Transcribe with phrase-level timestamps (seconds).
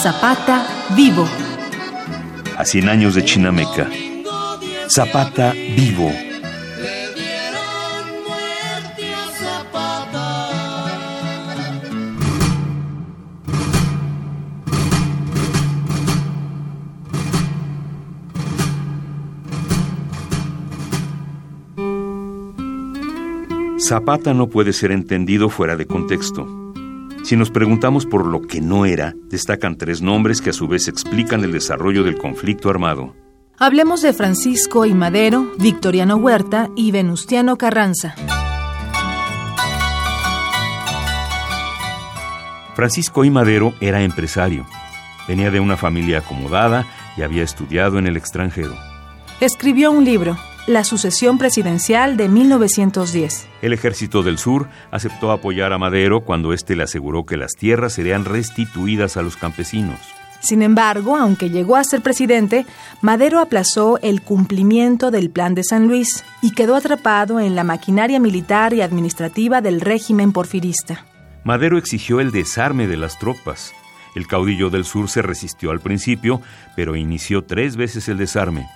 [0.00, 0.64] Zapata
[0.94, 1.26] vivo.
[2.56, 3.88] A 100 años de Chinameca.
[4.88, 6.12] Zapata vivo.
[23.80, 26.67] Zapata no puede ser entendido fuera de contexto.
[27.28, 30.88] Si nos preguntamos por lo que no era, destacan tres nombres que a su vez
[30.88, 33.14] explican el desarrollo del conflicto armado.
[33.58, 38.14] Hablemos de Francisco y Madero, Victoriano Huerta y Venustiano Carranza.
[42.74, 43.30] Francisco I.
[43.30, 44.64] Madero era empresario.
[45.28, 46.86] Venía de una familia acomodada
[47.18, 48.74] y había estudiado en el extranjero.
[49.42, 50.38] Escribió un libro,
[50.68, 53.48] la sucesión presidencial de 1910.
[53.62, 57.94] El ejército del sur aceptó apoyar a Madero cuando éste le aseguró que las tierras
[57.94, 59.98] serían restituidas a los campesinos.
[60.40, 62.66] Sin embargo, aunque llegó a ser presidente,
[63.00, 68.20] Madero aplazó el cumplimiento del Plan de San Luis y quedó atrapado en la maquinaria
[68.20, 71.06] militar y administrativa del régimen porfirista.
[71.44, 73.72] Madero exigió el desarme de las tropas.
[74.14, 76.42] El caudillo del sur se resistió al principio,
[76.76, 78.66] pero inició tres veces el desarme.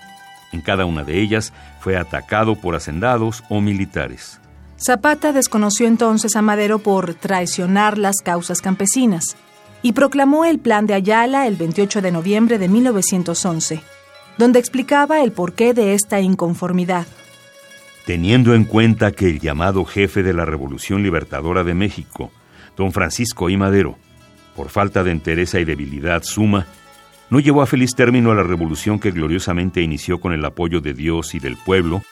[0.52, 4.38] En cada una de ellas fue atacado por hacendados o militares.
[4.76, 9.36] Zapata desconoció entonces a Madero por traicionar las causas campesinas
[9.80, 13.80] y proclamó el Plan de Ayala el 28 de noviembre de 1911,
[14.38, 17.06] donde explicaba el porqué de esta inconformidad.
[18.06, 22.32] Teniendo en cuenta que el llamado jefe de la Revolución Libertadora de México,
[22.76, 23.56] don Francisco I.
[23.56, 23.96] Madero,
[24.56, 26.66] por falta de entereza y debilidad suma,
[27.30, 30.94] no llevó a feliz término a la revolución que gloriosamente inició con el apoyo de
[30.94, 32.02] Dios y del pueblo,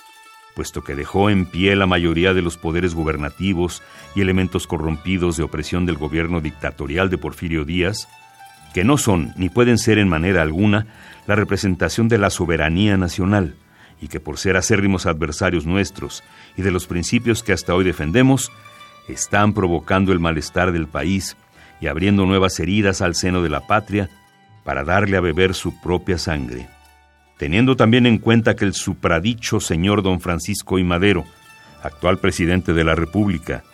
[0.55, 3.83] puesto que dejó en pie la mayoría de los poderes gubernativos
[4.15, 8.09] y elementos corrompidos de opresión del gobierno dictatorial de Porfirio Díaz,
[8.75, 10.87] que no son ni pueden ser en manera alguna
[11.27, 13.55] la representación de la soberanía nacional,
[14.01, 16.23] y que por ser acérrimos adversarios nuestros
[16.57, 18.51] y de los principios que hasta hoy defendemos,
[19.09, 21.37] están provocando el malestar del país
[21.81, 24.09] y abriendo nuevas heridas al seno de la patria
[24.71, 26.69] para darle a beber su propia sangre,
[27.39, 30.85] teniendo también en cuenta que el supradicho señor don Francisco I.
[30.85, 31.25] Madero,
[31.83, 33.65] actual presidente de la República,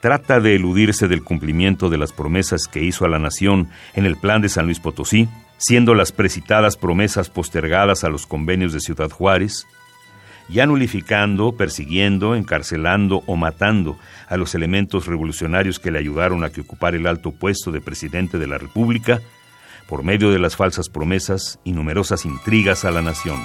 [0.00, 4.16] trata de eludirse del cumplimiento de las promesas que hizo a la nación en el
[4.16, 9.10] plan de San Luis Potosí, siendo las precitadas promesas postergadas a los convenios de Ciudad
[9.10, 9.66] Juárez,
[10.48, 13.98] ya nulificando, persiguiendo, encarcelando o matando
[14.30, 18.38] a los elementos revolucionarios que le ayudaron a que ocupara el alto puesto de presidente
[18.38, 19.20] de la República,
[19.88, 23.40] por medio de las falsas promesas y numerosas intrigas a la nación.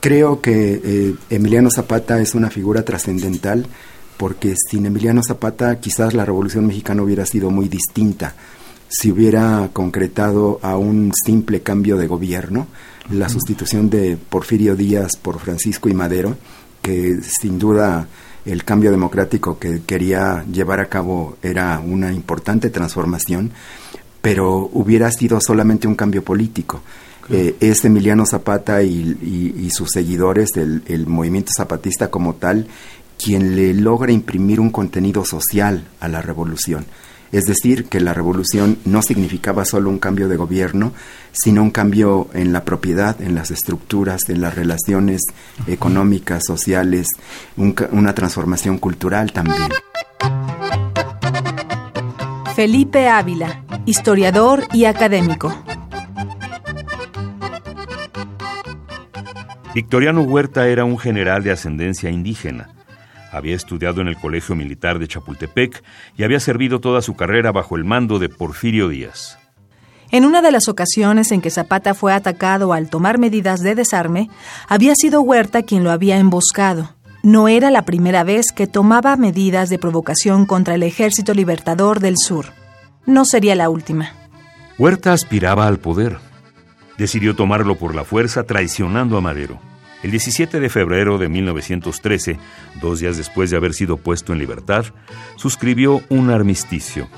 [0.00, 3.66] Creo que eh, Emiliano Zapata es una figura trascendental
[4.16, 8.36] porque sin Emiliano Zapata quizás la Revolución Mexicana hubiera sido muy distinta
[8.88, 12.66] si hubiera concretado a un simple cambio de gobierno,
[13.10, 16.36] la sustitución de Porfirio Díaz por Francisco y Madero,
[16.82, 18.06] que sin duda
[18.44, 23.50] el cambio democrático que quería llevar a cabo era una importante transformación,
[24.22, 26.80] pero hubiera sido solamente un cambio político.
[27.28, 32.68] Eh, es Emiliano Zapata y, sus seguidores, del el movimiento zapatista como tal,
[33.18, 36.86] quien le logra imprimir un contenido social a la revolución.
[37.32, 40.92] Es decir, que la revolución no significaba solo un cambio de gobierno,
[41.32, 45.22] sino un cambio en la propiedad, en las estructuras, en las relaciones
[45.66, 47.08] económicas, sociales,
[47.56, 49.68] una transformación cultural también.
[52.54, 55.54] Felipe Ávila, historiador y académico.
[59.74, 62.75] Victoriano Huerta era un general de ascendencia indígena
[63.36, 65.82] había estudiado en el Colegio Militar de Chapultepec
[66.16, 69.38] y había servido toda su carrera bajo el mando de Porfirio Díaz.
[70.10, 74.30] En una de las ocasiones en que Zapata fue atacado al tomar medidas de desarme,
[74.68, 76.94] había sido Huerta quien lo había emboscado.
[77.22, 82.16] No era la primera vez que tomaba medidas de provocación contra el Ejército Libertador del
[82.18, 82.46] Sur.
[83.04, 84.12] No sería la última.
[84.78, 86.18] Huerta aspiraba al poder.
[86.98, 89.58] Decidió tomarlo por la fuerza traicionando a Madero.
[90.02, 92.38] El 17 de febrero de 1913,
[92.80, 94.84] dos días después de haber sido puesto en libertad,
[95.36, 97.08] suscribió un armisticio.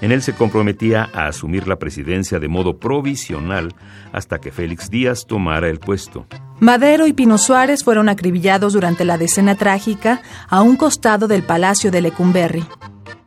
[0.00, 3.74] En él se comprometía a asumir la presidencia de modo provisional
[4.12, 6.26] hasta que Félix Díaz tomara el puesto.
[6.60, 11.90] Madero y Pino Suárez fueron acribillados durante la decena trágica a un costado del Palacio
[11.90, 12.64] de Lecumberri.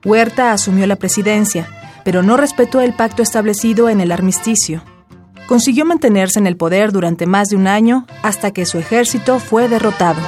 [0.05, 1.67] Huerta asumió la presidencia,
[2.05, 4.83] pero no respetó el pacto establecido en el armisticio.
[5.47, 9.67] Consiguió mantenerse en el poder durante más de un año hasta que su ejército fue
[9.67, 10.21] derrotado.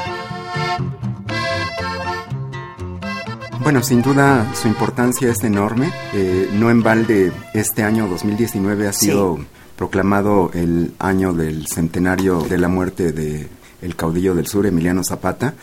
[3.62, 5.92] Bueno, sin duda su importancia es enorme.
[6.14, 9.38] Eh, no en balde este año 2019 ha sido
[9.76, 13.48] proclamado el año del centenario de la muerte de
[13.82, 15.54] el caudillo del sur, Emiliano Zapata,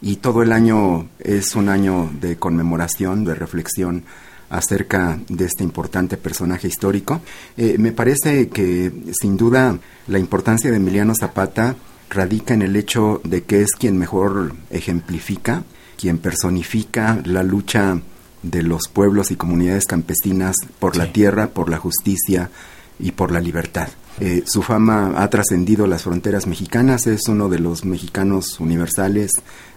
[0.00, 4.04] y todo el año es un año de conmemoración, de reflexión
[4.50, 7.22] acerca de este importante personaje histórico.
[7.56, 11.76] Eh, me parece que sin duda la importancia de Emiliano Zapata
[12.10, 15.62] radica en el hecho de que es quien mejor ejemplifica,
[15.96, 18.00] quien personifica la lucha
[18.42, 22.50] de los pueblos y comunidades campesinas por la tierra, por la justicia
[22.98, 23.88] y por la libertad.
[24.18, 29.30] Eh, su fama ha trascendido las fronteras mexicanas, es uno de los mexicanos universales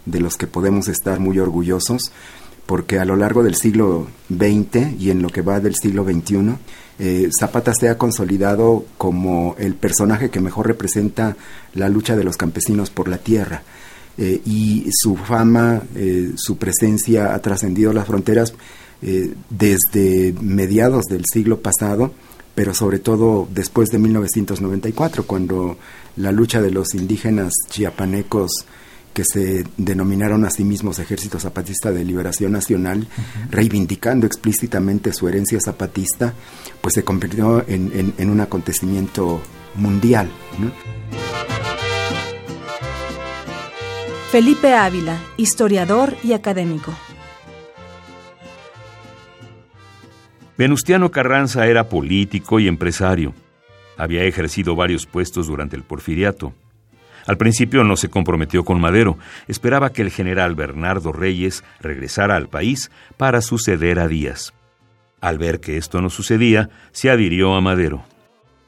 [0.06, 2.12] de los que podemos estar muy orgullosos
[2.66, 6.56] porque a lo largo del siglo XX y en lo que va del siglo XXI,
[7.00, 11.36] eh, Zapata se ha consolidado como el personaje que mejor representa
[11.74, 13.64] la lucha de los campesinos por la tierra.
[14.18, 18.54] Eh, y su fama, eh, su presencia ha trascendido las fronteras
[19.50, 22.14] desde mediados del siglo pasado,
[22.56, 25.78] pero sobre todo después de 1994, cuando
[26.16, 28.66] la lucha de los indígenas chiapanecos
[29.14, 33.08] que se denominaron a sí mismos Ejército Zapatista de Liberación Nacional,
[33.50, 36.34] reivindicando explícitamente su herencia zapatista,
[36.82, 39.42] pues se convirtió en, un acontecimiento
[39.76, 40.30] mundial.
[44.32, 46.94] Felipe Ávila, historiador y académico.
[50.58, 53.34] Venustiano Carranza era político y empresario.
[53.98, 56.54] Había ejercido varios puestos durante el porfiriato.
[57.26, 59.18] Al principio no se comprometió con Madero,
[59.48, 64.54] esperaba que el general Bernardo Reyes regresara al país para suceder a Díaz.
[65.22, 68.04] Al ver que esto no sucedía, se adhirió a Madero.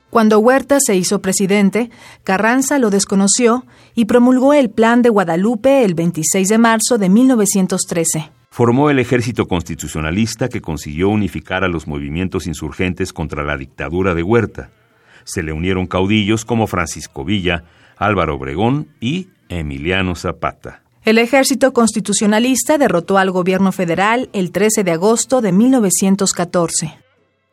[0.10, 1.90] Cuando Huerta se hizo presidente,
[2.24, 3.66] Carranza lo desconoció
[3.96, 8.32] y promulgó el Plan de Guadalupe el 26 de marzo de 1913.
[8.50, 14.24] Formó el ejército constitucionalista que consiguió unificar a los movimientos insurgentes contra la dictadura de
[14.24, 14.70] Huerta.
[15.26, 17.66] Se le unieron caudillos como Francisco Villa,
[17.98, 20.82] Álvaro Obregón y Emiliano Zapata.
[21.04, 26.98] El ejército constitucionalista derrotó al gobierno federal el 13 de agosto de 1914.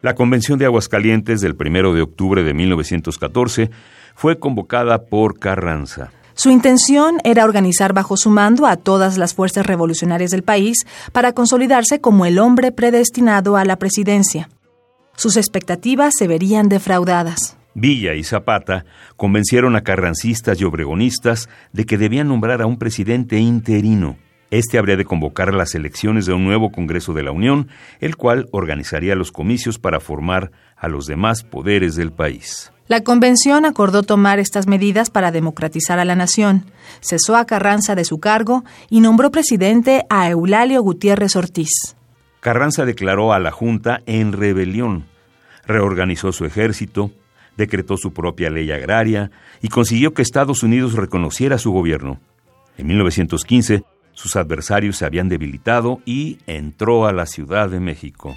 [0.00, 3.70] La Convención de Aguascalientes del 1 de octubre de 1914
[4.14, 6.10] fue convocada por Carranza.
[6.34, 11.32] Su intención era organizar bajo su mando a todas las fuerzas revolucionarias del país para
[11.32, 14.48] consolidarse como el hombre predestinado a la presidencia.
[15.14, 17.56] Sus expectativas se verían defraudadas.
[17.74, 18.84] Villa y Zapata
[19.16, 24.16] convencieron a carrancistas y obregonistas de que debían nombrar a un presidente interino.
[24.50, 27.69] Este habría de convocar las elecciones de un nuevo Congreso de la Unión,
[28.00, 32.70] el cual organizaría los comicios para formar a los demás poderes del país.
[32.86, 36.66] La convención acordó tomar estas medidas para democratizar a la nación,
[37.00, 41.96] cesó a Carranza de su cargo y nombró presidente a Eulalio Gutiérrez Ortiz.
[42.40, 45.06] Carranza declaró a la Junta en rebelión,
[45.64, 47.10] reorganizó su ejército,
[47.56, 52.20] decretó su propia ley agraria y consiguió que Estados Unidos reconociera su gobierno.
[52.78, 58.34] En 1915, sus adversarios se habían debilitado y entró a la Ciudad de México.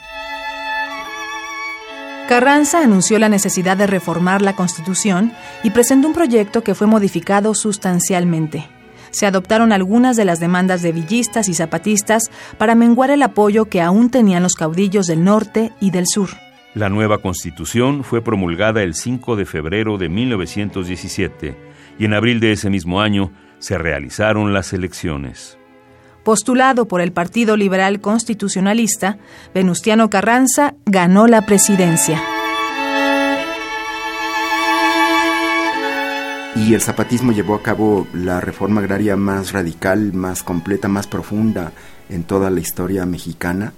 [2.28, 5.32] Carranza anunció la necesidad de reformar la Constitución
[5.63, 8.68] y presentó un proyecto que fue modificado sustancialmente.
[9.12, 13.82] Se adoptaron algunas de las demandas de villistas y zapatistas para menguar el apoyo que
[13.82, 16.30] aún tenían los caudillos del norte y del sur.
[16.75, 21.58] La nueva constitución fue promulgada el 5 de febrero de 1917
[21.98, 25.58] y en abril de ese mismo año se realizaron las elecciones.
[26.25, 29.17] Postulado por el Partido Liberal Constitucionalista,
[29.53, 32.22] Venustiano Carranza ganó la presidencia.
[36.56, 41.74] Y el zapatismo llevó a cabo la reforma agraria más radical, más completa, más profunda
[42.10, 43.74] en toda la historia mexicana,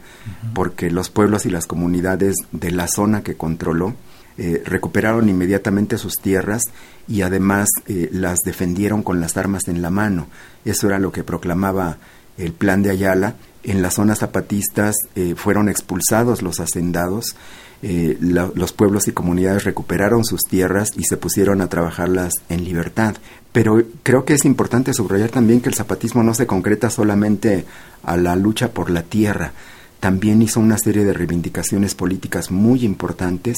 [0.54, 3.96] porque los pueblos y las comunidades de la zona que controló
[4.38, 6.62] eh, recuperaron inmediatamente sus tierras
[7.08, 10.28] y además eh, las defendieron con las armas en la mano.
[10.64, 11.98] Eso era lo que proclamaba
[12.38, 13.36] el plan de Ayala.
[13.68, 17.36] En las zonas zapatistas eh, fueron expulsados los hacendados,
[17.80, 23.18] los pueblos y comunidades recuperaron sus tierras y se pusieron a trabajarlas en libertad.
[23.52, 27.66] Pero creo que es importante subrayar también que el zapatismo no se concreta solamente
[28.02, 29.54] a la lucha por la tierra,
[30.00, 33.58] también hizo una serie de reivindicaciones políticas muy importantes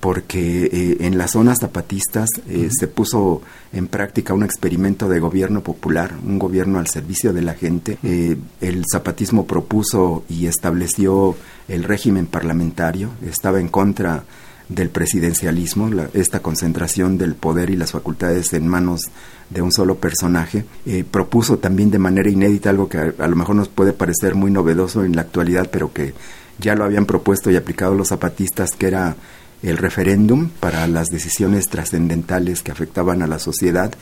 [0.00, 3.42] porque eh, en las zonas zapatistas eh, se puso
[3.72, 7.98] en práctica un experimento de gobierno popular, un gobierno al servicio de la gente.
[8.02, 11.36] Eh, el zapatismo propuso y estableció
[11.68, 14.24] el régimen parlamentario, estaba en contra
[14.70, 19.02] del presidencialismo, esta concentración del poder y las facultades en manos
[19.50, 20.64] de un solo personaje.
[20.86, 24.50] Eh, propuso también de manera inédita algo que a, lo mejor nos puede parecer muy
[24.50, 26.14] novedoso en la actualidad, pero que
[26.58, 29.16] ya lo habían propuesto y aplicado los zapatistas, que era
[29.62, 33.92] el referéndum para las decisiones trascendentales que afectaban a la sociedad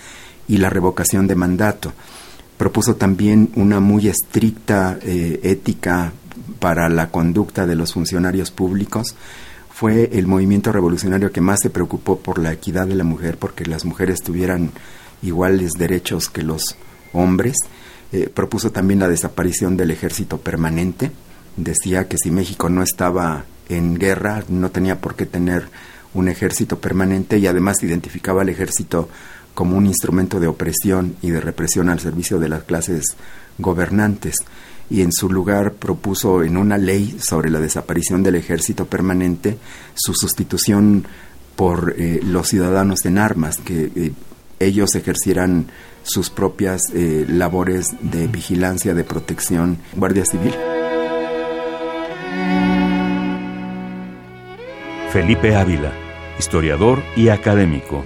[0.47, 1.93] y la revocación de mandato.
[2.57, 6.13] Propuso también una muy estricta eh, ética
[6.59, 9.15] para la conducta de los funcionarios públicos.
[9.71, 13.65] Fue el movimiento revolucionario que más se preocupó por la equidad de la mujer, porque
[13.65, 14.73] las mujeres tuvieran
[15.23, 16.77] iguales derechos que los
[17.13, 17.57] hombres.
[18.11, 21.13] Eh, propuso también la desaparición del ejército permanente.
[21.57, 25.69] Decía que si México no estaba en guerra, no tenía por qué tener
[26.15, 29.09] un ejército permanente y además identificaba al ejército
[29.55, 33.17] como un instrumento de opresión y de represión al servicio de las clases
[33.59, 34.37] gobernantes
[34.91, 39.59] y en su lugar propuso en una ley sobre la desaparición del ejército permanente
[39.95, 41.07] su sustitución
[41.57, 44.13] por eh, los ciudadanos en armas, que eh,
[44.61, 45.67] ellos ejercieran
[46.05, 50.55] sus propias eh, labores de vigilancia, de protección, Guardia Civil.
[55.11, 55.91] Felipe Ávila,
[56.39, 58.05] historiador y académico.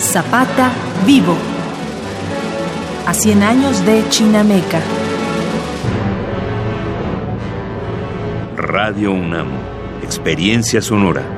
[0.00, 0.72] Zapata
[1.04, 1.36] vivo
[3.08, 4.82] a 100 años de Chinameca.
[8.58, 9.48] Radio UNAM,
[10.02, 11.37] experiencia sonora.